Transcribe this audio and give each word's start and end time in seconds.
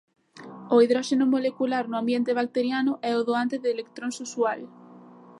O 0.73 0.75
hidróxeno 0.81 1.25
molecular 1.35 1.85
no 1.87 1.95
ambiente 2.01 2.37
bacteriano 2.39 2.93
é 3.09 3.11
o 3.19 3.25
doante 3.27 3.55
de 3.63 3.69
electróns 3.75 4.17
usual. 4.25 4.59